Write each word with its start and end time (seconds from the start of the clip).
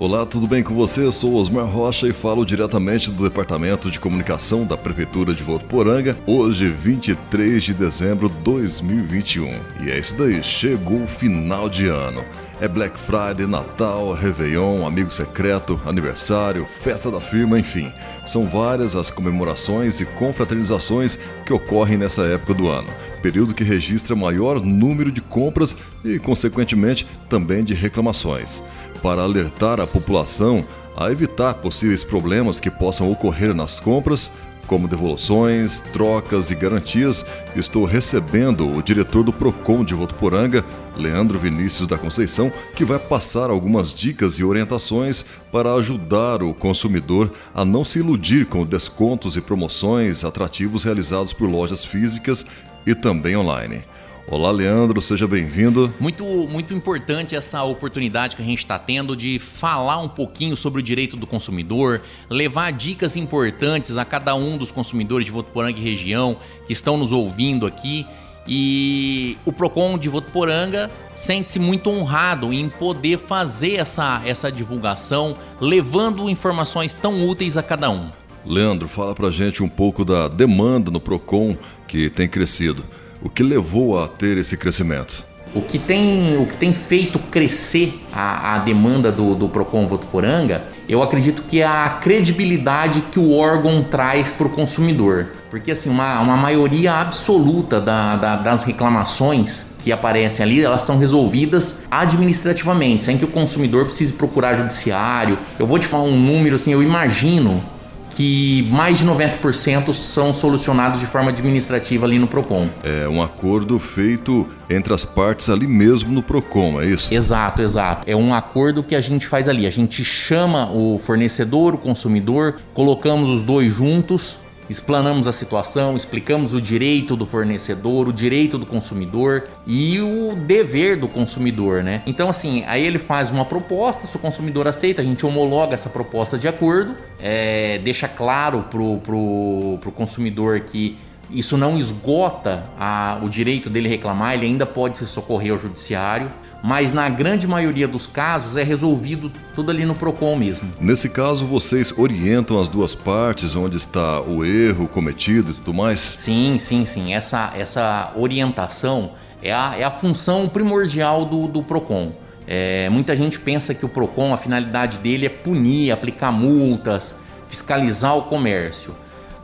Olá, 0.00 0.24
tudo 0.24 0.46
bem 0.46 0.62
com 0.62 0.76
você? 0.76 1.10
Sou 1.10 1.34
Osmar 1.34 1.66
Rocha 1.66 2.06
e 2.06 2.12
falo 2.12 2.46
diretamente 2.46 3.10
do 3.10 3.24
Departamento 3.24 3.90
de 3.90 3.98
Comunicação 3.98 4.64
da 4.64 4.76
Prefeitura 4.76 5.34
de 5.34 5.42
Votuporanga, 5.42 6.16
hoje 6.24 6.68
23 6.68 7.60
de 7.60 7.74
dezembro 7.74 8.28
de 8.28 8.36
2021. 8.36 9.48
E 9.80 9.90
é 9.90 9.98
isso 9.98 10.16
daí, 10.16 10.40
chegou 10.40 11.02
o 11.02 11.08
final 11.08 11.68
de 11.68 11.88
ano. 11.88 12.24
É 12.60 12.68
Black 12.68 12.96
Friday, 12.96 13.44
Natal, 13.44 14.12
Réveillon, 14.12 14.86
amigo 14.86 15.10
secreto, 15.10 15.80
aniversário, 15.84 16.64
festa 16.80 17.10
da 17.10 17.20
firma, 17.20 17.58
enfim. 17.58 17.92
São 18.24 18.46
várias 18.46 18.94
as 18.94 19.10
comemorações 19.10 20.00
e 20.00 20.06
confraternizações 20.06 21.18
que 21.44 21.52
ocorrem 21.52 21.98
nessa 21.98 22.22
época 22.22 22.54
do 22.54 22.68
ano, 22.68 22.88
período 23.20 23.54
que 23.54 23.64
registra 23.64 24.14
maior 24.14 24.60
número 24.64 25.10
de 25.10 25.20
compras 25.20 25.74
e, 26.04 26.20
consequentemente, 26.20 27.04
também 27.28 27.64
de 27.64 27.74
reclamações 27.74 28.62
para 29.02 29.22
alertar 29.22 29.80
a 29.80 29.86
população 29.86 30.64
a 30.96 31.12
evitar 31.12 31.54
possíveis 31.54 32.02
problemas 32.02 32.58
que 32.58 32.70
possam 32.70 33.10
ocorrer 33.10 33.54
nas 33.54 33.78
compras, 33.78 34.32
como 34.68 34.86
devoluções, 34.86 35.80
trocas 35.80 36.50
e 36.50 36.54
garantias, 36.54 37.24
estou 37.56 37.84
recebendo 37.84 38.68
o 38.68 38.82
diretor 38.82 39.24
do 39.24 39.32
Procon 39.32 39.82
de 39.82 39.94
Votuporanga, 39.94 40.64
Leandro 40.94 41.38
Vinícius 41.38 41.88
da 41.88 41.96
Conceição, 41.96 42.52
que 42.76 42.84
vai 42.84 42.98
passar 42.98 43.48
algumas 43.48 43.94
dicas 43.94 44.34
e 44.34 44.44
orientações 44.44 45.24
para 45.50 45.72
ajudar 45.74 46.42
o 46.42 46.52
consumidor 46.52 47.32
a 47.54 47.64
não 47.64 47.84
se 47.84 48.00
iludir 48.00 48.44
com 48.46 48.66
descontos 48.66 49.36
e 49.36 49.40
promoções 49.40 50.22
atrativos 50.22 50.84
realizados 50.84 51.32
por 51.32 51.48
lojas 51.48 51.84
físicas 51.84 52.44
e 52.86 52.94
também 52.94 53.36
online. 53.36 53.84
Olá, 54.30 54.50
Leandro, 54.50 55.00
seja 55.00 55.26
bem-vindo. 55.26 55.90
Muito, 55.98 56.22
muito 56.22 56.74
importante 56.74 57.34
essa 57.34 57.64
oportunidade 57.64 58.36
que 58.36 58.42
a 58.42 58.44
gente 58.44 58.58
está 58.58 58.78
tendo 58.78 59.16
de 59.16 59.38
falar 59.38 60.02
um 60.02 60.08
pouquinho 60.08 60.54
sobre 60.54 60.80
o 60.80 60.82
direito 60.82 61.16
do 61.16 61.26
consumidor, 61.26 62.02
levar 62.28 62.70
dicas 62.72 63.16
importantes 63.16 63.96
a 63.96 64.04
cada 64.04 64.34
um 64.34 64.58
dos 64.58 64.70
consumidores 64.70 65.24
de 65.24 65.32
Votuporanga 65.32 65.78
e 65.78 65.82
região 65.82 66.36
que 66.66 66.74
estão 66.74 66.98
nos 66.98 67.10
ouvindo 67.10 67.66
aqui. 67.66 68.06
E 68.46 69.38
o 69.46 69.52
Procon 69.52 69.96
de 69.96 70.10
Votuporanga 70.10 70.90
sente-se 71.16 71.58
muito 71.58 71.88
honrado 71.88 72.52
em 72.52 72.68
poder 72.68 73.16
fazer 73.16 73.76
essa, 73.76 74.20
essa 74.26 74.52
divulgação, 74.52 75.38
levando 75.58 76.28
informações 76.28 76.94
tão 76.94 77.26
úteis 77.26 77.56
a 77.56 77.62
cada 77.62 77.88
um. 77.90 78.10
Leandro, 78.44 78.88
fala 78.88 79.14
pra 79.14 79.30
gente 79.30 79.62
um 79.62 79.68
pouco 79.70 80.04
da 80.04 80.28
demanda 80.28 80.90
no 80.90 81.00
Procon 81.00 81.56
que 81.86 82.10
tem 82.10 82.28
crescido. 82.28 82.84
O 83.20 83.28
que 83.28 83.42
levou 83.42 84.00
a 84.00 84.06
ter 84.06 84.38
esse 84.38 84.56
crescimento? 84.56 85.26
O 85.52 85.60
que 85.60 85.78
tem, 85.78 86.36
o 86.36 86.46
que 86.46 86.56
tem 86.56 86.72
feito 86.72 87.18
crescer 87.18 88.00
a, 88.12 88.54
a 88.54 88.58
demanda 88.58 89.10
do, 89.10 89.34
do 89.34 89.48
Procon 89.48 89.88
Votuporanga, 89.88 90.62
eu 90.88 91.02
acredito 91.02 91.42
que 91.42 91.60
é 91.60 91.66
a 91.66 91.98
credibilidade 92.00 93.00
que 93.10 93.18
o 93.18 93.32
órgão 93.32 93.82
traz 93.82 94.30
para 94.30 94.46
o 94.46 94.50
consumidor. 94.50 95.26
Porque 95.50 95.72
assim, 95.72 95.90
uma, 95.90 96.20
uma 96.20 96.36
maioria 96.36 96.92
absoluta 96.94 97.80
da, 97.80 98.16
da, 98.16 98.36
das 98.36 98.62
reclamações 98.62 99.74
que 99.78 99.90
aparecem 99.90 100.44
ali, 100.44 100.62
elas 100.62 100.82
são 100.82 100.98
resolvidas 100.98 101.84
administrativamente, 101.90 103.04
sem 103.04 103.18
que 103.18 103.24
o 103.24 103.28
consumidor 103.28 103.86
precise 103.86 104.12
procurar 104.12 104.54
judiciário. 104.54 105.38
Eu 105.58 105.66
vou 105.66 105.78
te 105.78 105.86
falar 105.86 106.04
um 106.04 106.16
número 106.16 106.56
assim, 106.56 106.72
eu 106.72 106.82
imagino 106.82 107.64
que 108.10 108.66
mais 108.70 108.98
de 108.98 109.06
90% 109.06 109.92
são 109.92 110.32
solucionados 110.32 111.00
de 111.00 111.06
forma 111.06 111.30
administrativa 111.30 112.06
ali 112.06 112.18
no 112.18 112.26
Procon. 112.26 112.68
É 112.82 113.08
um 113.08 113.22
acordo 113.22 113.78
feito 113.78 114.46
entre 114.68 114.92
as 114.92 115.04
partes 115.04 115.48
ali 115.48 115.66
mesmo 115.66 116.12
no 116.12 116.22
Procon, 116.22 116.80
é 116.80 116.86
isso? 116.86 117.12
Exato, 117.12 117.62
exato. 117.62 118.10
É 118.10 118.16
um 118.16 118.34
acordo 118.34 118.82
que 118.82 118.94
a 118.94 119.00
gente 119.00 119.26
faz 119.26 119.48
ali. 119.48 119.66
A 119.66 119.70
gente 119.70 120.04
chama 120.04 120.70
o 120.72 120.98
fornecedor, 120.98 121.74
o 121.74 121.78
consumidor, 121.78 122.56
colocamos 122.74 123.30
os 123.30 123.42
dois 123.42 123.72
juntos 123.72 124.38
explanamos 124.68 125.26
a 125.26 125.32
situação, 125.32 125.96
explicamos 125.96 126.54
o 126.54 126.60
direito 126.60 127.16
do 127.16 127.26
fornecedor, 127.26 128.08
o 128.08 128.12
direito 128.12 128.58
do 128.58 128.66
consumidor 128.66 129.44
e 129.66 130.00
o 130.00 130.34
dever 130.34 130.96
do 130.96 131.08
consumidor, 131.08 131.82
né? 131.82 132.02
Então, 132.06 132.28
assim, 132.28 132.64
aí 132.66 132.84
ele 132.84 132.98
faz 132.98 133.30
uma 133.30 133.44
proposta, 133.44 134.06
se 134.06 134.16
o 134.16 134.18
consumidor 134.18 134.66
aceita, 134.66 135.02
a 135.02 135.04
gente 135.04 135.24
homologa 135.24 135.74
essa 135.74 135.88
proposta 135.88 136.38
de 136.38 136.48
acordo, 136.48 136.94
é, 137.20 137.78
deixa 137.78 138.08
claro 138.08 138.64
pro, 138.70 138.98
pro, 138.98 139.78
pro 139.80 139.92
consumidor 139.92 140.60
que 140.60 140.96
isso 141.30 141.56
não 141.56 141.76
esgota 141.76 142.64
a, 142.78 143.18
o 143.22 143.28
direito 143.28 143.68
dele 143.68 143.88
reclamar, 143.88 144.34
ele 144.34 144.46
ainda 144.46 144.66
pode 144.66 144.98
se 144.98 145.06
socorrer 145.06 145.52
ao 145.52 145.58
judiciário 145.58 146.30
mas 146.62 146.92
na 146.92 147.08
grande 147.08 147.46
maioria 147.46 147.86
dos 147.86 148.06
casos 148.06 148.56
é 148.56 148.62
resolvido 148.62 149.30
tudo 149.54 149.70
ali 149.70 149.84
no 149.84 149.94
Procon 149.94 150.36
mesmo. 150.36 150.70
Nesse 150.80 151.10
caso, 151.10 151.46
vocês 151.46 151.96
orientam 151.96 152.60
as 152.60 152.68
duas 152.68 152.94
partes 152.94 153.54
onde 153.54 153.76
está 153.76 154.20
o 154.20 154.44
erro 154.44 154.88
cometido 154.88 155.52
e 155.52 155.54
tudo 155.54 155.72
mais? 155.72 156.00
Sim, 156.00 156.58
sim, 156.58 156.84
sim. 156.84 157.14
Essa, 157.14 157.52
essa 157.56 158.12
orientação 158.16 159.12
é 159.42 159.52
a, 159.52 159.76
é 159.78 159.84
a 159.84 159.90
função 159.90 160.48
primordial 160.48 161.24
do, 161.24 161.46
do 161.46 161.62
Procon. 161.62 162.12
É, 162.46 162.88
muita 162.88 163.14
gente 163.14 163.38
pensa 163.38 163.74
que 163.74 163.84
o 163.84 163.88
Procon, 163.88 164.32
a 164.32 164.38
finalidade 164.38 164.98
dele 164.98 165.26
é 165.26 165.28
punir, 165.28 165.92
aplicar 165.92 166.32
multas, 166.32 167.14
fiscalizar 167.48 168.16
o 168.16 168.22
comércio. 168.22 168.94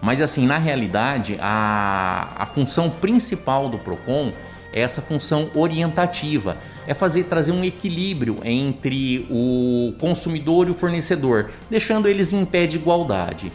Mas 0.04 0.20
assim, 0.20 0.46
na 0.46 0.58
realidade, 0.58 1.38
a, 1.40 2.28
a 2.36 2.44
função 2.44 2.90
principal 2.90 3.70
do 3.70 3.78
Procon 3.78 4.32
é 4.70 4.80
essa 4.80 5.00
função 5.00 5.48
orientativa, 5.54 6.58
é 6.86 6.92
fazer 6.92 7.24
trazer 7.24 7.52
um 7.52 7.64
equilíbrio 7.64 8.36
entre 8.44 9.26
o 9.30 9.94
consumidor 9.98 10.68
e 10.68 10.72
o 10.72 10.74
fornecedor, 10.74 11.50
deixando 11.70 12.06
eles 12.06 12.34
em 12.34 12.44
pé 12.44 12.66
de 12.66 12.76
igualdade. 12.76 13.50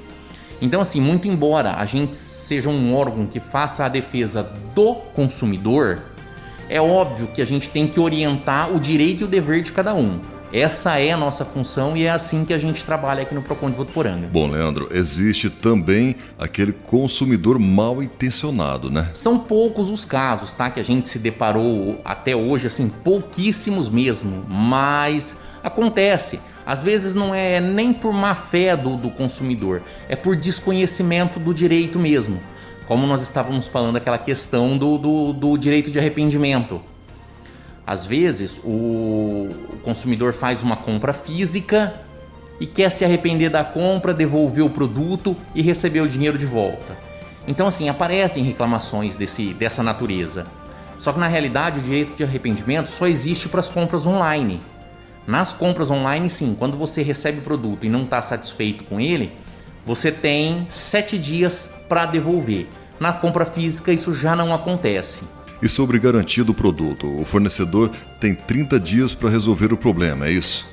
Então, 0.60 0.82
assim, 0.82 1.00
muito 1.00 1.28
embora 1.28 1.76
a 1.76 1.86
gente 1.86 2.16
seja 2.16 2.68
um 2.68 2.96
órgão 2.96 3.28
que 3.28 3.40
faça 3.40 3.86
a 3.86 3.88
defesa 3.88 4.42
do 4.74 4.96
consumidor, 4.96 6.02
é 6.68 6.82
óbvio 6.82 7.28
que 7.28 7.44
a 7.44 7.46
gente 7.46 7.70
tem 7.70 7.88
que 7.88 8.00
orientar 8.00 8.76
o 8.76 8.80
direito 8.80 9.22
e 9.22 9.24
o 9.26 9.28
dever 9.28 9.62
de 9.62 9.72
cada 9.72 9.94
um. 9.94 10.20
Essa 10.52 10.98
é 10.98 11.12
a 11.12 11.18
nossa 11.18 11.46
função 11.46 11.96
e 11.96 12.06
é 12.06 12.10
assim 12.10 12.44
que 12.44 12.52
a 12.54 12.58
gente 12.58 12.84
trabalha 12.84 13.22
aqui 13.22 13.36
no 13.36 13.42
Procon 13.42 13.70
de 13.70 13.78
Votuporanga. 13.78 14.28
Bom, 14.32 14.48
Leandro, 14.48 14.90
existe 14.92 15.48
também 15.48 16.16
aquele 16.40 16.72
consumidor 16.72 17.60
mal 17.60 18.02
intencionado, 18.02 18.90
né? 18.90 19.12
São 19.14 19.38
poucos 19.38 19.92
os 19.92 20.06
casos, 20.06 20.52
tá? 20.52 20.72
Que 20.72 20.80
a 20.80 20.84
gente 20.84 21.08
se 21.08 21.20
deparou 21.20 22.02
até 22.04 22.36
hoje, 22.36 22.66
assim, 22.66 22.90
pouquíssimos 22.90 23.90
mesmo, 23.90 24.44
mas 24.50 25.36
acontece. 25.64 26.40
Às 26.66 26.82
vezes 26.82 27.14
não 27.14 27.34
é 27.34 27.60
nem 27.60 27.94
por 27.94 28.12
má 28.12 28.34
fé 28.34 28.76
do, 28.76 28.96
do 28.96 29.12
consumidor, 29.12 29.84
é 30.08 30.16
por 30.16 30.36
desconhecimento 30.36 31.40
do 31.40 31.54
direito 31.54 32.00
mesmo. 32.00 32.40
Como 32.88 33.06
nós 33.06 33.22
estávamos 33.22 33.68
falando, 33.68 33.98
aquela 33.98 34.18
questão 34.18 34.76
do, 34.76 34.98
do, 34.98 35.34
do 35.34 35.58
direito 35.58 35.92
de 35.92 36.00
arrependimento. 36.00 36.82
Às 37.90 38.06
vezes, 38.06 38.60
o 38.64 39.50
consumidor 39.84 40.32
faz 40.32 40.62
uma 40.62 40.76
compra 40.76 41.12
física 41.12 42.00
e 42.60 42.68
quer 42.68 42.92
se 42.92 43.04
arrepender 43.04 43.50
da 43.50 43.64
compra, 43.64 44.14
devolver 44.14 44.64
o 44.64 44.70
produto 44.70 45.36
e 45.56 45.64
receber 45.64 46.02
o 46.02 46.08
dinheiro 46.08 46.38
de 46.38 46.46
volta. 46.46 46.96
Então, 47.48 47.66
assim, 47.66 47.90
aparecem 47.90 48.44
reclamações 48.44 49.16
desse, 49.16 49.56
dessa 49.56 49.82
natureza. 49.82 50.46
Só 51.00 51.12
que 51.12 51.20
na 51.20 51.26
realidade, 51.26 51.80
o 51.80 51.82
direito 51.82 52.16
de 52.16 52.24
arrependimento 52.24 52.92
só 52.92 53.08
existe 53.08 53.50
para 53.50 53.60
as 53.60 53.72
compras 53.72 54.06
online. 54.06 54.62
Nas 55.26 55.52
compras 55.52 55.90
online, 55.90 56.30
sim, 56.30 56.56
quando 56.60 56.78
você 56.78 57.02
recebe 57.02 57.40
o 57.40 57.44
produto 57.44 57.88
e 57.88 57.90
não 57.90 58.04
está 58.04 58.22
satisfeito 58.22 58.84
com 58.84 59.02
ele, 59.02 59.34
você 59.84 60.12
tem 60.12 60.68
sete 60.70 61.18
dias 61.18 61.68
para 61.90 62.06
devolver. 62.06 62.68
Na 63.00 63.14
compra 63.14 63.46
física, 63.46 63.92
isso 63.92 64.14
já 64.14 64.36
não 64.36 64.54
acontece. 64.54 65.24
E 65.62 65.68
sobre 65.68 66.00
garantia 66.00 66.44
do 66.44 66.54
produto, 66.54 67.08
o 67.20 67.26
fornecedor 67.26 67.92
tem 68.20 68.34
30 68.34 68.80
dias 68.80 69.14
para 69.14 69.30
resolver 69.30 69.74
o 69.74 69.78
problema, 69.78 70.28
é 70.28 70.32
isso? 70.32 70.66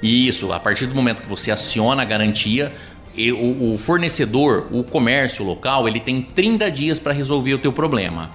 Isso, 0.00 0.52
a 0.52 0.60
partir 0.60 0.86
do 0.86 0.94
momento 0.94 1.22
que 1.22 1.28
você 1.28 1.50
aciona 1.50 2.02
a 2.02 2.04
garantia, 2.04 2.72
o, 3.36 3.76
fornecedor, 3.78 4.68
o 4.70 4.84
comércio 4.84 5.44
local, 5.44 5.88
ele 5.88 5.98
tem 5.98 6.22
30 6.22 6.70
dias 6.70 7.00
para 7.00 7.12
resolver 7.12 7.54
o 7.54 7.58
teu 7.58 7.72
problema. 7.72 8.30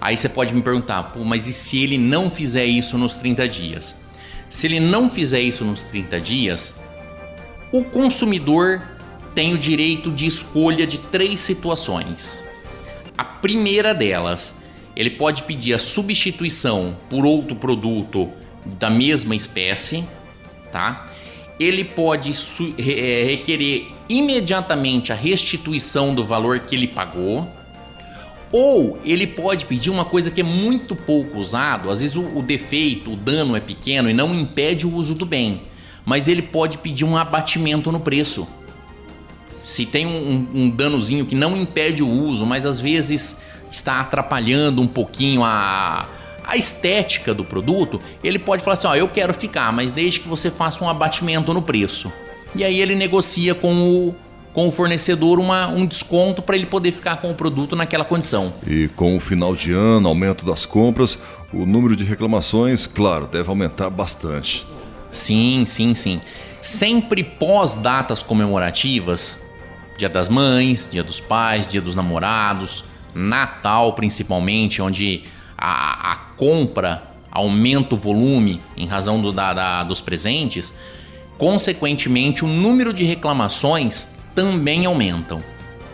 Aí 0.00 0.16
você 0.16 0.30
pode 0.30 0.54
me 0.54 0.62
perguntar, 0.62 1.12
mas 1.24 1.46
e 1.46 1.52
se 1.52 1.82
ele 1.82 1.98
não 1.98 2.30
fizer 2.30 2.64
isso 2.64 2.96
nos 2.96 3.16
30 3.16 3.46
dias? 3.48 3.94
Se 4.48 4.66
ele 4.66 4.80
não 4.80 5.10
fizer 5.10 5.40
isso 5.40 5.62
nos 5.62 5.82
30 5.82 6.20
dias, 6.20 6.80
o 7.70 7.84
consumidor 7.84 8.82
tem 9.34 9.52
o 9.52 9.58
direito 9.58 10.10
de 10.10 10.26
escolha 10.26 10.86
de 10.86 10.98
três 10.98 11.40
situações. 11.40 12.42
A 13.16 13.24
primeira 13.24 13.94
delas 13.94 14.54
ele 14.94 15.10
pode 15.10 15.42
pedir 15.44 15.74
a 15.74 15.78
substituição 15.78 16.96
por 17.08 17.24
outro 17.24 17.56
produto 17.56 18.30
da 18.78 18.90
mesma 18.90 19.34
espécie, 19.34 20.04
tá? 20.70 21.06
Ele 21.58 21.84
pode 21.84 22.32
é, 22.78 23.24
requerer 23.24 23.88
imediatamente 24.08 25.12
a 25.12 25.14
restituição 25.14 26.14
do 26.14 26.24
valor 26.24 26.58
que 26.60 26.74
ele 26.74 26.88
pagou, 26.88 27.48
ou 28.50 28.98
ele 29.02 29.26
pode 29.26 29.64
pedir 29.64 29.88
uma 29.88 30.04
coisa 30.04 30.30
que 30.30 30.42
é 30.42 30.44
muito 30.44 30.94
pouco 30.94 31.38
usado, 31.38 31.90
às 31.90 32.00
vezes 32.02 32.16
o, 32.16 32.36
o 32.36 32.42
defeito, 32.42 33.12
o 33.12 33.16
dano 33.16 33.56
é 33.56 33.60
pequeno 33.60 34.10
e 34.10 34.12
não 34.12 34.34
impede 34.34 34.86
o 34.86 34.94
uso 34.94 35.14
do 35.14 35.24
bem. 35.24 35.62
mas 36.04 36.28
ele 36.28 36.42
pode 36.42 36.78
pedir 36.78 37.04
um 37.04 37.16
abatimento 37.16 37.90
no 37.92 38.00
preço. 38.00 38.46
Se 39.62 39.86
tem 39.86 40.06
um, 40.06 40.48
um 40.52 40.70
danozinho 40.70 41.24
que 41.24 41.34
não 41.34 41.56
impede 41.56 42.02
o 42.02 42.08
uso, 42.08 42.44
mas 42.44 42.66
às 42.66 42.80
vezes 42.80 43.40
está 43.72 44.00
atrapalhando 44.00 44.80
um 44.80 44.86
pouquinho 44.86 45.42
a, 45.42 46.06
a 46.44 46.56
estética 46.56 47.32
do 47.32 47.44
produto, 47.44 48.00
ele 48.22 48.38
pode 48.38 48.62
falar 48.62 48.74
assim: 48.74 48.86
ó, 48.86 48.94
eu 48.94 49.08
quero 49.08 49.32
ficar, 49.32 49.72
mas 49.72 49.90
desde 49.90 50.20
que 50.20 50.28
você 50.28 50.50
faça 50.50 50.84
um 50.84 50.88
abatimento 50.88 51.52
no 51.52 51.62
preço. 51.62 52.12
E 52.54 52.62
aí 52.62 52.80
ele 52.80 52.94
negocia 52.94 53.54
com 53.54 53.72
o, 53.74 54.14
com 54.52 54.68
o 54.68 54.70
fornecedor 54.70 55.40
uma, 55.40 55.68
um 55.68 55.86
desconto 55.86 56.42
para 56.42 56.54
ele 56.54 56.66
poder 56.66 56.92
ficar 56.92 57.16
com 57.16 57.30
o 57.30 57.34
produto 57.34 57.74
naquela 57.74 58.04
condição. 58.04 58.52
E 58.66 58.88
com 58.88 59.16
o 59.16 59.20
final 59.20 59.56
de 59.56 59.72
ano, 59.72 60.06
aumento 60.06 60.44
das 60.44 60.66
compras, 60.66 61.18
o 61.52 61.64
número 61.64 61.96
de 61.96 62.04
reclamações, 62.04 62.86
claro, 62.86 63.26
deve 63.26 63.48
aumentar 63.48 63.88
bastante. 63.88 64.66
Sim, 65.10 65.64
sim, 65.66 65.94
sim. 65.94 66.20
Sempre 66.60 67.24
pós 67.24 67.74
datas 67.74 68.22
comemorativas, 68.22 69.42
Dia 69.96 70.08
das 70.08 70.28
Mães, 70.28 70.88
Dia 70.90 71.02
dos 71.02 71.20
Pais, 71.20 71.66
Dia 71.66 71.80
dos 71.80 71.94
Namorados, 71.94 72.84
Natal 73.14 73.92
principalmente, 73.94 74.80
onde 74.80 75.24
a, 75.56 76.12
a 76.12 76.16
compra 76.36 77.02
aumenta 77.30 77.94
o 77.94 77.98
volume 77.98 78.60
em 78.76 78.86
razão 78.86 79.20
do, 79.20 79.32
da, 79.32 79.54
da, 79.54 79.82
dos 79.84 80.00
presentes, 80.00 80.74
consequentemente 81.38 82.44
o 82.44 82.48
número 82.48 82.92
de 82.92 83.04
reclamações 83.04 84.14
também 84.34 84.84
aumentam. 84.86 85.42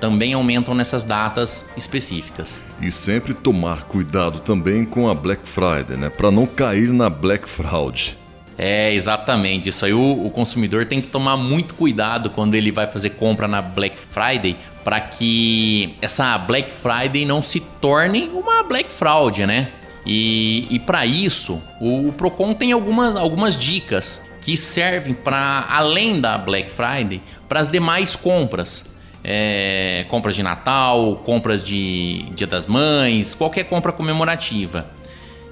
Também 0.01 0.33
aumentam 0.33 0.75
nessas 0.75 1.05
datas 1.05 1.69
específicas. 1.77 2.61
E 2.81 2.91
sempre 2.93 3.35
tomar 3.35 3.85
cuidado 3.85 4.41
também 4.41 4.85
com 4.85 5.09
a 5.09 5.15
Black 5.15 5.49
Friday, 5.49 5.97
né? 5.97 6.09
Para 6.09 6.31
não 6.31 6.47
cair 6.47 6.93
na 6.93 7.11
Black 7.11 7.49
Fraud. 7.49 8.17
É, 8.57 8.93
exatamente. 8.93 9.69
Isso 9.69 9.85
aí 9.85 9.93
o, 9.93 10.27
o, 10.27 10.31
consumidor 10.31 10.87
tem 10.87 11.01
que 11.01 11.07
tomar 11.07 11.37
muito 11.37 11.75
cuidado 11.75 12.31
quando 12.31 12.57
ele 12.57 12.73
vai 12.73 12.89
fazer 12.89 13.11
compra 13.11 13.47
na 13.47 13.63
Black 13.63 13.97
Friday 13.97 14.57
para 14.85 15.01
que 15.01 15.95
essa 16.01 16.37
Black 16.39 16.71
Friday 16.71 17.25
não 17.25 17.43
se 17.43 17.61
torne 17.61 18.31
uma 18.33 18.63
Black 18.63 18.91
Fraud, 18.91 19.47
né? 19.47 19.73
E, 20.07 20.67
e 20.71 20.79
para 20.79 21.05
isso, 21.05 21.63
o, 21.81 22.13
Procon 22.13 22.55
tem 22.55 22.73
algumas, 22.73 23.15
algumas 23.17 23.57
dicas 23.57 24.27
que 24.41 24.57
servem 24.57 25.13
para, 25.13 25.67
além 25.69 26.21
da 26.21 26.39
Black 26.39 26.71
Friday, 26.71 27.21
para 27.49 27.61
as 27.61 27.69
demais 27.69 28.17
compras. 28.17 28.97
É, 29.23 30.07
compras 30.09 30.37
de 30.37 30.43
Natal, 30.43 31.17
compras 31.25 31.63
de 31.63 32.25
Dia 32.35 32.47
das 32.47 32.67
Mães, 32.67 33.35
qualquer 33.35 33.65
compra 33.65 33.93
comemorativa. 33.93 34.87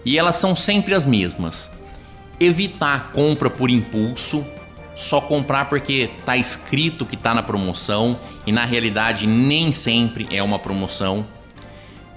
E 0.05 0.17
elas 0.17 0.37
são 0.37 0.55
sempre 0.55 0.95
as 0.95 1.05
mesmas 1.05 1.71
evitar 2.39 3.13
compra 3.13 3.49
por 3.49 3.71
impulso, 3.71 4.47
só 4.97 5.21
comprar 5.21 5.69
porque 5.69 6.11
está 6.19 6.37
escrito 6.37 7.05
que 7.05 7.15
está 7.15 7.35
na 7.35 7.43
promoção 7.43 8.19
e 8.47 8.51
na 8.51 8.65
realidade 8.65 9.27
nem 9.27 9.71
sempre 9.71 10.27
é 10.31 10.43
uma 10.43 10.59
promoção. 10.59 11.27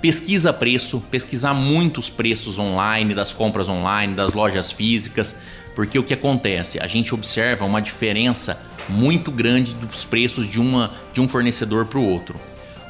Pesquisa 0.02 0.54
preço, 0.54 1.04
pesquisar 1.12 1.54
muitos 1.54 2.10
preços 2.10 2.58
online, 2.58 3.14
das 3.14 3.34
compras 3.34 3.68
online, 3.68 4.16
das 4.16 4.32
lojas 4.32 4.72
físicas, 4.72 5.36
porque 5.76 6.00
o 6.00 6.04
que 6.04 6.14
acontece? 6.14 6.80
A 6.80 6.88
gente 6.88 7.14
observa 7.14 7.66
uma 7.66 7.82
diferença 7.82 8.62
muito 8.88 9.30
grande 9.30 9.76
dos 9.76 10.06
preços 10.06 10.48
de, 10.48 10.60
uma, 10.60 10.94
de 11.14 11.20
um 11.20 11.28
fornecedor 11.28 11.86
para 11.86 12.00
o 12.00 12.08
outro. 12.08 12.40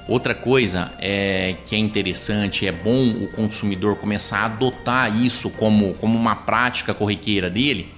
Outra 0.08 0.36
coisa 0.36 0.92
é 1.00 1.56
que 1.66 1.76
é 1.76 1.80
interessante, 1.80 2.68
é 2.68 2.72
bom 2.72 3.10
o 3.10 3.28
consumidor 3.28 3.96
começar 3.96 4.40
a 4.40 4.46
adotar 4.46 5.20
isso 5.20 5.50
como, 5.52 5.96
como 5.96 6.18
uma 6.18 6.36
prática 6.36 6.94
corriqueira 6.94 7.50
dele, 7.50 7.92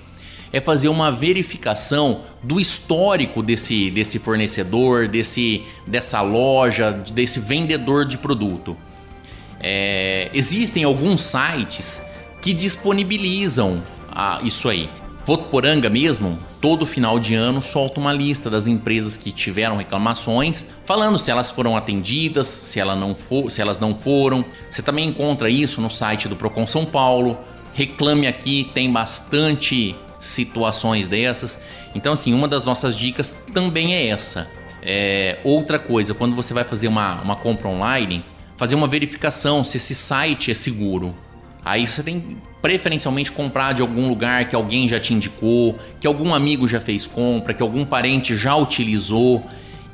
é 0.53 0.59
fazer 0.59 0.89
uma 0.89 1.11
verificação 1.11 2.21
do 2.43 2.59
histórico 2.59 3.41
desse, 3.41 3.89
desse 3.91 4.19
fornecedor, 4.19 5.07
desse, 5.07 5.63
dessa 5.87 6.21
loja, 6.21 6.91
desse 6.91 7.39
vendedor 7.39 8.05
de 8.05 8.17
produto. 8.17 8.75
É, 9.59 10.29
existem 10.33 10.83
alguns 10.83 11.21
sites 11.21 12.01
que 12.41 12.53
disponibilizam 12.53 13.81
ah, 14.11 14.39
isso 14.43 14.67
aí. 14.67 14.89
Votuporanga 15.23 15.87
mesmo, 15.87 16.39
todo 16.59 16.83
final 16.83 17.19
de 17.19 17.35
ano 17.35 17.61
solta 17.61 17.99
uma 17.99 18.11
lista 18.11 18.49
das 18.49 18.65
empresas 18.65 19.15
que 19.15 19.31
tiveram 19.31 19.77
reclamações, 19.77 20.65
falando 20.83 21.19
se 21.19 21.29
elas 21.29 21.51
foram 21.51 21.77
atendidas, 21.77 22.47
se, 22.47 22.79
ela 22.79 22.95
não 22.95 23.13
for, 23.13 23.51
se 23.51 23.61
elas 23.61 23.79
não 23.79 23.93
foram. 23.93 24.43
Você 24.69 24.81
também 24.81 25.07
encontra 25.07 25.47
isso 25.47 25.79
no 25.79 25.91
site 25.91 26.27
do 26.27 26.35
Procon 26.35 26.65
São 26.65 26.85
Paulo. 26.85 27.37
Reclame 27.73 28.25
aqui, 28.25 28.69
tem 28.73 28.91
bastante 28.91 29.95
situações 30.21 31.07
dessas. 31.07 31.59
Então, 31.93 32.13
assim, 32.13 32.33
uma 32.33 32.47
das 32.47 32.63
nossas 32.63 32.95
dicas 32.95 33.31
também 33.53 33.93
é 33.93 34.07
essa. 34.07 34.47
É, 34.81 35.39
outra 35.43 35.77
coisa, 35.77 36.13
quando 36.13 36.35
você 36.35 36.53
vai 36.53 36.63
fazer 36.63 36.87
uma, 36.87 37.21
uma 37.21 37.35
compra 37.35 37.67
online, 37.67 38.23
fazer 38.55 38.75
uma 38.75 38.87
verificação 38.87 39.63
se 39.63 39.77
esse 39.77 39.95
site 39.95 40.51
é 40.51 40.53
seguro. 40.53 41.15
Aí 41.63 41.85
você 41.85 42.01
tem 42.01 42.37
preferencialmente 42.61 43.31
comprar 43.31 43.73
de 43.73 43.81
algum 43.81 44.07
lugar 44.07 44.45
que 44.45 44.55
alguém 44.55 44.87
já 44.87 44.99
te 44.99 45.13
indicou, 45.13 45.77
que 45.99 46.07
algum 46.07 46.33
amigo 46.33 46.67
já 46.67 46.79
fez 46.79 47.05
compra, 47.05 47.53
que 47.53 47.61
algum 47.61 47.85
parente 47.85 48.35
já 48.35 48.55
utilizou 48.55 49.43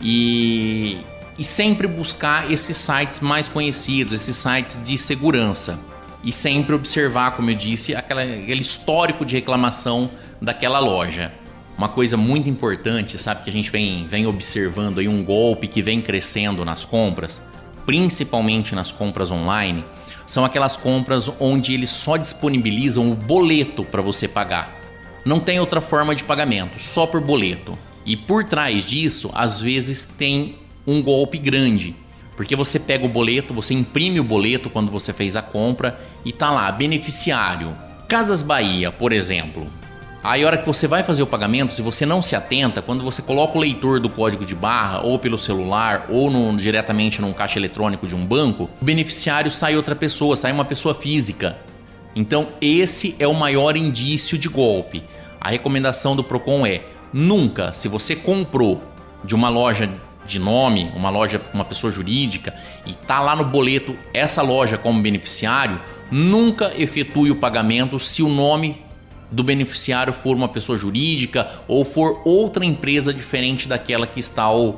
e, 0.01 0.97
e 1.37 1.43
sempre 1.43 1.87
buscar 1.87 2.51
esses 2.51 2.77
sites 2.77 3.19
mais 3.19 3.49
conhecidos, 3.49 4.13
esses 4.13 4.35
sites 4.35 4.79
de 4.83 4.97
segurança. 4.97 5.79
E 6.23 6.31
sempre 6.31 6.75
observar, 6.75 7.31
como 7.31 7.49
eu 7.49 7.55
disse, 7.55 7.95
aquela, 7.95 8.23
aquele 8.23 8.61
histórico 8.61 9.25
de 9.25 9.35
reclamação 9.35 10.09
daquela 10.41 10.79
loja. 10.79 11.31
Uma 11.77 11.89
coisa 11.89 12.17
muito 12.17 12.49
importante, 12.49 13.17
sabe, 13.17 13.43
que 13.43 13.49
a 13.49 13.53
gente 13.53 13.69
vem, 13.69 14.07
vem 14.07 14.25
observando 14.25 14.99
aí 14.99 15.07
um 15.07 15.23
golpe 15.23 15.67
que 15.67 15.81
vem 15.81 16.01
crescendo 16.01 16.65
nas 16.65 16.83
compras, 16.83 17.41
principalmente 17.85 18.73
nas 18.73 18.91
compras 18.91 19.31
online, 19.31 19.85
são 20.25 20.43
aquelas 20.43 20.75
compras 20.75 21.31
onde 21.39 21.73
eles 21.73 21.89
só 21.89 22.17
disponibilizam 22.17 23.09
o 23.09 23.15
boleto 23.15 23.85
para 23.85 24.01
você 24.01 24.27
pagar. 24.27 24.75
Não 25.23 25.39
tem 25.39 25.59
outra 25.59 25.79
forma 25.79 26.15
de 26.15 26.23
pagamento, 26.23 26.81
só 26.81 27.05
por 27.05 27.21
boleto. 27.21 27.77
E 28.05 28.17
por 28.17 28.43
trás 28.43 28.85
disso, 28.85 29.29
às 29.33 29.61
vezes 29.61 30.05
tem 30.05 30.55
um 30.85 31.01
golpe 31.01 31.37
grande, 31.37 31.95
porque 32.37 32.55
você 32.55 32.79
pega 32.79 33.05
o 33.05 33.09
boleto, 33.09 33.53
você 33.53 33.73
imprime 33.73 34.19
o 34.19 34.23
boleto 34.23 34.69
quando 34.69 34.89
você 34.89 35.11
fez 35.11 35.35
a 35.35 35.41
compra 35.41 35.99
e 36.23 36.31
tá 36.31 36.51
lá 36.51 36.71
beneficiário. 36.71 37.75
Casas 38.07 38.41
Bahia, 38.41 38.91
por 38.91 39.11
exemplo, 39.11 39.67
Aí, 40.23 40.43
a 40.43 40.47
hora 40.47 40.57
que 40.57 40.65
você 40.65 40.87
vai 40.87 41.03
fazer 41.03 41.23
o 41.23 41.27
pagamento, 41.27 41.73
se 41.73 41.81
você 41.81 42.05
não 42.05 42.21
se 42.21 42.35
atenta, 42.35 42.81
quando 42.81 43.01
você 43.01 43.21
coloca 43.21 43.57
o 43.57 43.61
leitor 43.61 43.99
do 43.99 44.09
código 44.09 44.43
de 44.43 44.53
barra, 44.53 44.99
ou 45.01 45.17
pelo 45.17 45.37
celular, 45.37 46.07
ou 46.09 46.29
no, 46.29 46.57
diretamente 46.57 47.21
num 47.21 47.31
caixa 47.31 47.57
eletrônico 47.57 48.05
de 48.05 48.13
um 48.13 48.25
banco, 48.25 48.69
o 48.81 48.83
beneficiário 48.83 49.49
sai 49.49 49.77
outra 49.77 49.95
pessoa, 49.95 50.35
sai 50.35 50.51
uma 50.51 50.65
pessoa 50.65 50.93
física. 50.93 51.57
Então, 52.13 52.47
esse 52.59 53.15
é 53.19 53.27
o 53.27 53.33
maior 53.33 53.77
indício 53.77 54.37
de 54.37 54.49
golpe. 54.49 55.01
A 55.39 55.49
recomendação 55.49 56.13
do 56.13 56.25
Procon 56.25 56.65
é: 56.65 56.81
nunca, 57.13 57.73
se 57.73 57.87
você 57.87 58.13
comprou 58.13 58.83
de 59.23 59.33
uma 59.33 59.47
loja 59.47 59.89
de 60.27 60.39
nome, 60.39 60.91
uma 60.95 61.09
loja, 61.09 61.41
uma 61.53 61.65
pessoa 61.65 61.91
jurídica, 61.91 62.53
e 62.85 62.93
tá 62.93 63.19
lá 63.19 63.35
no 63.35 63.45
boleto 63.45 63.95
essa 64.13 64.41
loja 64.41 64.77
como 64.77 65.01
beneficiário, 65.01 65.79
nunca 66.11 66.71
efetue 66.77 67.31
o 67.31 67.35
pagamento 67.35 67.97
se 67.97 68.21
o 68.21 68.29
nome 68.29 68.81
do 69.31 69.43
beneficiário 69.43 70.13
for 70.13 70.35
uma 70.35 70.47
pessoa 70.47 70.77
jurídica 70.77 71.49
ou 71.67 71.83
for 71.83 72.21
outra 72.25 72.65
empresa 72.65 73.13
diferente 73.13 73.67
daquela 73.67 74.07
que 74.07 74.19
está 74.19 74.51
o, 74.51 74.75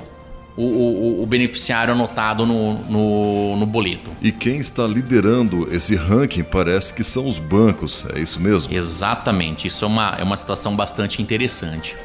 o, 0.57 0.63
o, 0.63 1.23
o 1.23 1.25
beneficiário 1.25 1.93
anotado 1.93 2.45
no, 2.45 2.79
no, 2.85 3.57
no, 3.57 3.65
boleto. 3.65 4.11
E 4.21 4.31
quem 4.31 4.57
está 4.57 4.87
liderando 4.87 5.73
esse 5.73 5.95
ranking 5.95 6.43
parece 6.43 6.93
que 6.93 7.03
são 7.03 7.27
os 7.27 7.37
bancos, 7.37 8.05
é 8.13 8.19
isso 8.19 8.39
mesmo? 8.39 8.73
Exatamente, 8.73 9.67
isso 9.67 9.85
é 9.85 9.87
uma, 9.87 10.15
é 10.19 10.23
uma 10.23 10.37
situação 10.37 10.75
bastante 10.75 11.21
interessante. 11.21 11.95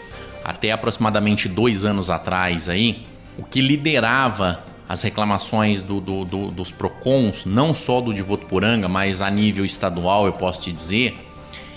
Até 0.44 0.70
aproximadamente 0.70 1.48
dois 1.48 1.84
anos 1.84 2.10
atrás 2.10 2.68
aí, 2.68 3.06
o 3.38 3.42
que 3.42 3.60
liderava 3.60 4.64
as 4.88 5.02
reclamações 5.02 5.82
do, 5.82 6.00
do, 6.00 6.24
do, 6.24 6.50
dos 6.50 6.70
PROCONs, 6.70 7.44
não 7.44 7.72
só 7.72 8.00
do 8.00 8.12
de 8.12 8.22
Votuporanga, 8.22 8.88
mas 8.88 9.22
a 9.22 9.30
nível 9.30 9.64
estadual, 9.64 10.26
eu 10.26 10.32
posso 10.32 10.60
te 10.60 10.72
dizer, 10.72 11.16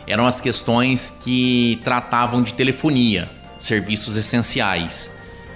eram 0.05 0.25
as 0.25 0.41
questões 0.41 1.11
que 1.11 1.79
tratavam 1.83 2.43
de 2.43 2.53
telefonia, 2.53 3.29
serviços 3.57 4.17
essenciais. 4.17 5.11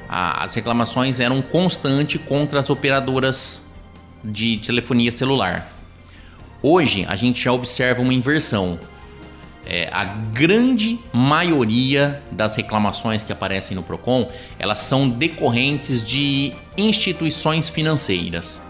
As 0.08 0.54
reclamações 0.54 1.20
eram 1.20 1.42
constantes 1.42 2.20
contra 2.26 2.60
as 2.60 2.70
operadoras 2.70 3.64
de 4.24 4.58
telefonia 4.58 5.12
celular. 5.12 5.72
Hoje 6.62 7.06
a 7.08 7.16
gente 7.16 7.42
já 7.42 7.52
observa 7.52 8.02
uma 8.02 8.14
inversão. 8.14 8.78
É, 9.74 9.88
a 9.90 10.04
grande 10.04 11.00
maioria 11.14 12.22
das 12.30 12.58
reclamações 12.58 13.24
que 13.24 13.32
aparecem 13.32 13.74
no 13.74 13.82
Procon 13.82 14.30
elas 14.60 14.80
são 14.80 15.08
decorrentes 15.08 16.06
de 16.06 16.52
instituições 16.78 17.70
financeiras. 17.70 18.62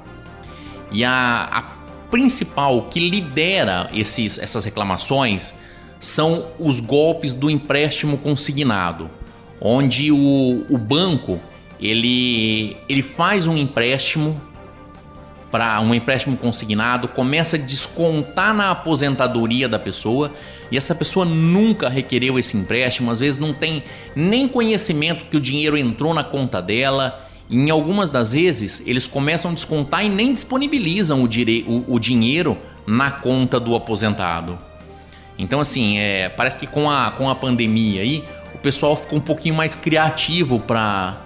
E 0.91 1.03
a, 1.03 1.49
a 1.51 1.61
principal 2.11 2.83
que 2.83 2.99
lidera 2.99 3.89
esses, 3.91 4.37
essas 4.37 4.63
reclamações 4.63 5.55
são 5.99 6.45
os 6.59 6.79
golpes 6.79 7.33
do 7.33 7.49
empréstimo 7.49 8.19
consignado, 8.19 9.09
onde 9.59 10.11
o, 10.11 10.67
o 10.69 10.77
banco 10.77 11.39
ele, 11.79 12.77
ele 12.87 13.01
faz 13.01 13.47
um 13.47 13.57
empréstimo 13.57 14.39
para 15.49 15.81
um 15.81 15.95
empréstimo 15.95 16.37
consignado, 16.37 17.07
começa 17.07 17.57
a 17.57 17.59
descontar 17.59 18.53
na 18.53 18.69
aposentadoria 18.69 19.67
da 19.67 19.79
pessoa 19.79 20.31
e 20.71 20.77
essa 20.77 20.95
pessoa 20.95 21.25
nunca 21.25 21.89
requereu 21.89 22.39
esse 22.39 22.55
empréstimo, 22.55 23.11
às 23.11 23.19
vezes 23.19 23.37
não 23.37 23.53
tem 23.53 23.83
nem 24.15 24.47
conhecimento 24.47 25.25
que 25.25 25.35
o 25.35 25.41
dinheiro 25.41 25.77
entrou 25.77 26.13
na 26.13 26.23
conta 26.23 26.61
dela. 26.61 27.27
E 27.49 27.57
em 27.57 27.69
algumas 27.69 28.09
das 28.09 28.31
vezes 28.31 28.81
eles 28.87 29.05
começam 29.05 29.51
a 29.51 29.53
descontar 29.53 30.05
e 30.05 30.09
nem 30.09 30.31
disponibilizam 30.31 31.21
o, 31.21 31.25
o, 31.25 31.95
o 31.95 31.99
dinheiro 31.99 32.57
na 32.87 33.11
conta 33.11 33.59
do 33.59 33.75
aposentado. 33.75 34.57
Então, 35.37 35.59
assim, 35.59 35.97
é, 35.97 36.29
parece 36.29 36.57
que 36.57 36.67
com 36.67 36.89
a, 36.89 37.11
com 37.11 37.29
a 37.29 37.35
pandemia 37.35 38.01
aí, 38.01 38.23
o 38.53 38.57
pessoal 38.57 38.95
ficou 38.95 39.17
um 39.17 39.21
pouquinho 39.21 39.55
mais 39.55 39.75
criativo 39.75 40.59
para 40.59 41.17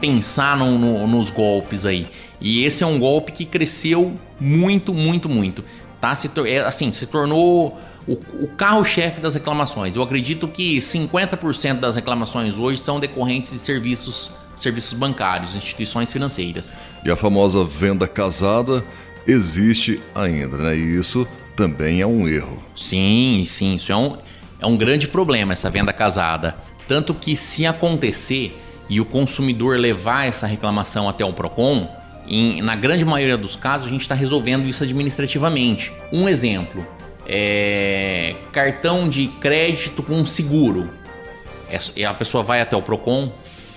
pensar 0.00 0.56
no, 0.56 0.78
no, 0.78 1.06
nos 1.06 1.30
golpes 1.30 1.84
aí. 1.84 2.06
E 2.40 2.64
esse 2.64 2.84
é 2.84 2.86
um 2.86 3.00
golpe 3.00 3.32
que 3.32 3.44
cresceu 3.44 4.14
muito, 4.38 4.92
muito, 4.92 5.28
muito. 5.28 5.64
Tá? 6.00 6.14
Se, 6.14 6.30
é, 6.46 6.58
assim, 6.60 6.92
se 6.92 7.06
tornou 7.06 7.78
o, 8.06 8.12
o 8.44 8.48
carro-chefe 8.48 9.20
das 9.20 9.34
reclamações. 9.34 9.96
Eu 9.96 10.02
acredito 10.02 10.48
que 10.48 10.78
50% 10.78 11.80
das 11.80 11.96
reclamações 11.96 12.58
hoje 12.58 12.78
são 12.78 12.98
decorrentes 12.98 13.52
de 13.52 13.58
serviços, 13.58 14.32
serviços 14.56 14.92
bancários, 14.94 15.56
instituições 15.56 16.12
financeiras. 16.12 16.76
E 17.04 17.10
a 17.10 17.16
famosa 17.16 17.64
venda 17.64 18.08
casada 18.08 18.84
existe 19.26 20.00
ainda, 20.14 20.56
né? 20.56 20.76
E 20.76 20.96
isso 20.96 21.26
também 21.56 22.00
é 22.00 22.06
um 22.06 22.28
erro. 22.28 22.62
Sim, 22.74 23.44
sim, 23.46 23.74
isso 23.74 23.92
é 23.92 23.96
um, 23.96 24.16
é 24.60 24.66
um 24.66 24.76
grande 24.76 25.06
problema, 25.06 25.52
essa 25.52 25.70
venda 25.70 25.92
casada. 25.92 26.56
Tanto 26.88 27.14
que 27.14 27.36
se 27.36 27.64
acontecer 27.64 28.56
e 28.88 29.00
o 29.00 29.04
consumidor 29.04 29.78
levar 29.78 30.26
essa 30.26 30.46
reclamação 30.46 31.08
até 31.08 31.24
o 31.24 31.32
PROCON, 31.32 31.88
em, 32.26 32.60
na 32.62 32.74
grande 32.74 33.04
maioria 33.04 33.36
dos 33.36 33.56
casos, 33.56 33.86
a 33.86 33.90
gente 33.90 34.02
está 34.02 34.14
resolvendo 34.14 34.66
isso 34.66 34.82
administrativamente. 34.82 35.92
Um 36.12 36.28
exemplo: 36.28 36.86
é, 37.26 38.36
cartão 38.52 39.08
de 39.08 39.28
crédito 39.28 40.02
com 40.02 40.24
seguro. 40.26 40.90
É, 41.96 42.04
a 42.04 42.14
pessoa 42.14 42.42
vai 42.42 42.60
até 42.60 42.76
o 42.76 42.82
PROCON, 42.82 43.32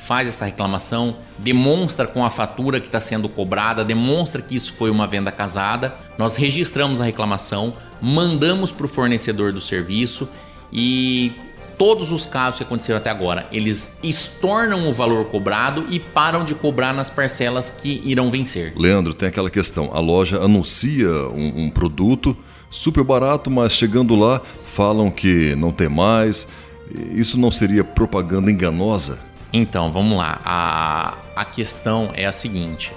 faz 0.05 0.27
essa 0.27 0.45
reclamação, 0.45 1.17
demonstra 1.37 2.05
com 2.05 2.23
a 2.23 2.29
fatura 2.29 2.79
que 2.79 2.87
está 2.87 3.01
sendo 3.01 3.27
cobrada, 3.27 3.83
demonstra 3.83 4.41
que 4.41 4.55
isso 4.55 4.73
foi 4.73 4.89
uma 4.89 5.07
venda 5.07 5.31
casada. 5.31 5.95
Nós 6.17 6.35
registramos 6.35 7.01
a 7.01 7.05
reclamação, 7.05 7.73
mandamos 8.01 8.71
para 8.71 8.85
o 8.85 8.89
fornecedor 8.89 9.51
do 9.51 9.61
serviço 9.61 10.29
e 10.71 11.33
todos 11.77 12.11
os 12.11 12.25
casos 12.25 12.57
que 12.57 12.63
aconteceram 12.63 12.97
até 12.97 13.09
agora, 13.09 13.47
eles 13.51 13.97
estornam 14.03 14.87
o 14.87 14.93
valor 14.93 15.25
cobrado 15.25 15.85
e 15.89 15.99
param 15.99 16.45
de 16.45 16.55
cobrar 16.55 16.93
nas 16.93 17.09
parcelas 17.09 17.71
que 17.71 18.01
irão 18.03 18.29
vencer. 18.29 18.73
Leandro, 18.75 19.13
tem 19.13 19.29
aquela 19.29 19.49
questão: 19.49 19.89
a 19.93 19.99
loja 19.99 20.37
anuncia 20.39 21.09
um, 21.09 21.65
um 21.65 21.69
produto 21.69 22.35
super 22.75 23.03
barato, 23.03 23.49
mas 23.49 23.71
chegando 23.71 24.15
lá 24.15 24.41
falam 24.67 25.09
que 25.09 25.55
não 25.55 25.71
tem 25.71 25.87
mais. 25.87 26.47
Isso 27.11 27.39
não 27.39 27.49
seria 27.49 27.83
propaganda 27.83 28.51
enganosa? 28.51 29.19
Então, 29.53 29.91
vamos 29.91 30.17
lá. 30.17 30.41
A, 30.43 31.13
a 31.35 31.45
questão 31.45 32.11
é 32.13 32.25
a 32.25 32.31
seguinte: 32.31 32.91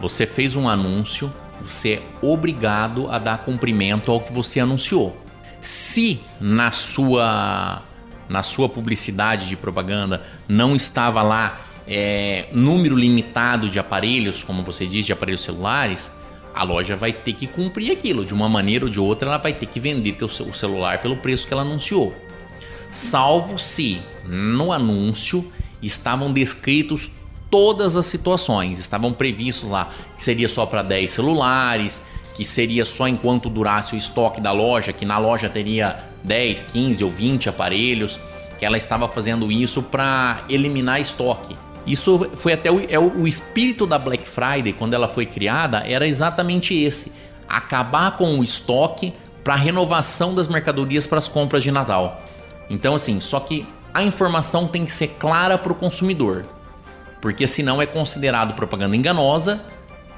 você 0.00 0.26
fez 0.26 0.56
um 0.56 0.68
anúncio, 0.68 1.30
você 1.62 1.94
é 1.94 2.02
obrigado 2.22 3.08
a 3.10 3.18
dar 3.18 3.44
cumprimento 3.44 4.10
ao 4.10 4.20
que 4.20 4.32
você 4.32 4.58
anunciou. 4.58 5.16
Se 5.60 6.20
na 6.40 6.72
sua 6.72 7.82
na 8.28 8.44
sua 8.44 8.68
publicidade 8.68 9.48
de 9.48 9.56
propaganda 9.56 10.22
não 10.48 10.76
estava 10.76 11.20
lá 11.20 11.60
é, 11.86 12.46
número 12.52 12.94
limitado 12.94 13.68
de 13.68 13.76
aparelhos, 13.80 14.44
como 14.44 14.62
você 14.62 14.86
diz, 14.86 15.04
de 15.04 15.12
aparelhos 15.12 15.42
celulares, 15.42 16.12
a 16.54 16.62
loja 16.62 16.96
vai 16.96 17.12
ter 17.12 17.32
que 17.32 17.46
cumprir 17.46 17.92
aquilo. 17.92 18.24
De 18.24 18.34
uma 18.34 18.48
maneira 18.48 18.84
ou 18.84 18.90
de 18.90 19.00
outra, 19.00 19.28
ela 19.28 19.38
vai 19.38 19.52
ter 19.52 19.66
que 19.66 19.80
vender 19.80 20.12
teu, 20.12 20.26
o 20.26 20.54
celular 20.54 21.00
pelo 21.00 21.16
preço 21.16 21.46
que 21.46 21.52
ela 21.52 21.62
anunciou. 21.62 22.14
Salvo 22.90 23.58
se 23.58 24.00
no 24.26 24.72
anúncio 24.72 25.50
estavam 25.82 26.32
descritos 26.32 27.10
todas 27.50 27.96
as 27.96 28.06
situações, 28.06 28.78
estavam 28.78 29.12
previstos 29.12 29.68
lá 29.68 29.90
que 30.16 30.22
seria 30.22 30.48
só 30.48 30.66
para 30.66 30.82
10 30.82 31.10
celulares, 31.10 32.02
que 32.34 32.44
seria 32.44 32.84
só 32.84 33.08
enquanto 33.08 33.50
durasse 33.50 33.94
o 33.94 33.98
estoque 33.98 34.40
da 34.40 34.52
loja, 34.52 34.92
que 34.92 35.04
na 35.04 35.18
loja 35.18 35.48
teria 35.48 35.98
10, 36.24 36.64
15 36.64 37.04
ou 37.04 37.10
20 37.10 37.48
aparelhos, 37.48 38.18
que 38.58 38.64
ela 38.64 38.76
estava 38.76 39.08
fazendo 39.08 39.50
isso 39.50 39.82
para 39.82 40.44
eliminar 40.48 41.00
estoque. 41.00 41.56
Isso 41.86 42.30
foi 42.36 42.52
até 42.52 42.70
o, 42.70 42.78
é 42.88 42.98
o, 42.98 43.26
espírito 43.26 43.86
da 43.86 43.98
Black 43.98 44.19
Friday 44.40 44.72
quando 44.72 44.94
ela 44.94 45.06
foi 45.06 45.26
criada 45.26 45.82
era 45.86 46.08
exatamente 46.08 46.74
esse: 46.74 47.12
acabar 47.46 48.16
com 48.16 48.38
o 48.38 48.42
estoque 48.42 49.12
para 49.44 49.54
renovação 49.54 50.34
das 50.34 50.48
mercadorias 50.48 51.06
para 51.06 51.18
as 51.18 51.28
compras 51.28 51.62
de 51.62 51.70
Natal. 51.70 52.22
Então 52.70 52.94
assim, 52.94 53.20
só 53.20 53.38
que 53.38 53.66
a 53.92 54.02
informação 54.02 54.66
tem 54.66 54.84
que 54.84 54.92
ser 54.92 55.08
clara 55.18 55.58
para 55.58 55.72
o 55.72 55.74
consumidor, 55.74 56.46
porque 57.20 57.46
senão 57.46 57.82
é 57.82 57.86
considerado 57.86 58.54
propaganda 58.54 58.96
enganosa 58.96 59.60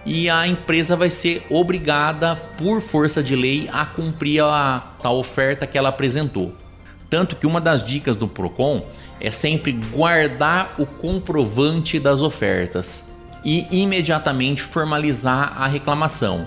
e 0.05 0.29
a 0.29 0.47
empresa 0.47 0.97
vai 0.97 1.11
ser 1.11 1.47
obrigada, 1.49 2.37
por 2.59 2.81
força 2.81 3.23
de 3.23 3.37
lei, 3.37 3.69
a 3.73 3.87
cumprir 3.87 4.43
a, 4.43 4.83
a 5.03 5.13
oferta 5.13 5.65
que 5.65 5.79
ela 5.79 5.91
apresentou. 5.91 6.53
Tanto 7.09 7.37
que 7.37 7.47
uma 7.47 7.61
das 7.61 7.85
dicas 7.85 8.17
do 8.17 8.27
Procon 8.27 8.85
é 9.21 9.31
sempre 9.31 9.71
guardar 9.71 10.75
o 10.77 10.85
comprovante 10.85 12.01
das 12.01 12.21
ofertas 12.21 13.12
e 13.45 13.67
imediatamente 13.71 14.63
formalizar 14.63 15.55
a 15.57 15.67
reclamação 15.67 16.47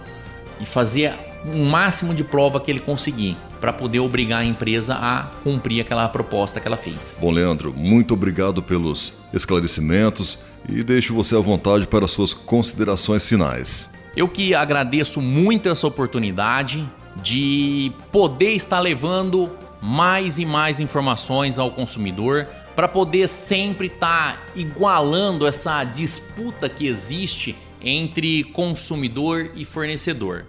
e 0.60 0.66
fazer 0.66 1.14
o 1.46 1.66
máximo 1.66 2.14
de 2.14 2.24
prova 2.24 2.60
que 2.60 2.72
ele 2.72 2.80
conseguir 2.80 3.38
para 3.60 3.74
poder 3.74 4.00
obrigar 4.00 4.42
a 4.42 4.46
empresa 4.46 4.96
a 4.96 5.32
cumprir 5.44 5.82
aquela 5.82 6.08
proposta 6.10 6.60
que 6.60 6.68
ela 6.68 6.78
fez. 6.78 7.18
Bom, 7.20 7.32
Leandro, 7.32 7.74
muito 7.74 8.14
obrigado 8.14 8.62
pelos 8.62 9.14
esclarecimentos 9.34 10.40
e 10.68 10.84
deixo 10.84 11.14
você 11.14 11.36
à 11.36 11.40
vontade 11.40 11.88
para 11.88 12.08
suas 12.08 12.34
considerações 12.34 13.26
finais. 13.26 13.94
Eu 14.16 14.28
que 14.28 14.54
agradeço 14.54 15.22
muito 15.22 15.68
essa 15.68 15.86
oportunidade 15.88 16.90
de 17.22 17.92
poder 18.12 18.52
estar 18.52 18.80
levando 18.80 19.52
mais 19.82 20.38
e 20.40 20.46
mais 20.46 20.80
informações 20.80 21.60
ao 21.60 21.72
consumidor 21.72 22.48
para 22.76 22.88
poder 22.88 23.28
sempre 23.28 23.88
estar 23.88 24.48
igualando 24.56 25.48
essa 25.48 25.84
disputa 25.84 26.68
que 26.68 26.88
existe 26.88 27.56
entre 27.82 28.44
consumidor 28.44 29.52
e 29.56 29.64
fornecedor. 29.64 30.46